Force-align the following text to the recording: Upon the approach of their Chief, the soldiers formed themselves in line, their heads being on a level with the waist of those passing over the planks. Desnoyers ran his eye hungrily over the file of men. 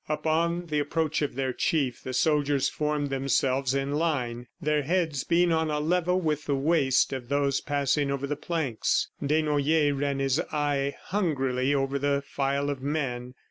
Upon 0.09 0.65
the 0.65 0.79
approach 0.79 1.21
of 1.21 1.35
their 1.35 1.53
Chief, 1.53 2.01
the 2.01 2.13
soldiers 2.13 2.67
formed 2.67 3.11
themselves 3.11 3.75
in 3.75 3.91
line, 3.91 4.47
their 4.59 4.81
heads 4.81 5.23
being 5.23 5.51
on 5.51 5.69
a 5.69 5.79
level 5.79 6.19
with 6.19 6.45
the 6.45 6.55
waist 6.55 7.13
of 7.13 7.29
those 7.29 7.61
passing 7.61 8.09
over 8.09 8.25
the 8.25 8.35
planks. 8.35 9.09
Desnoyers 9.23 9.93
ran 9.93 10.17
his 10.17 10.39
eye 10.51 10.95
hungrily 10.99 11.75
over 11.75 11.99
the 11.99 12.23
file 12.25 12.71
of 12.71 12.81
men. 12.81 13.35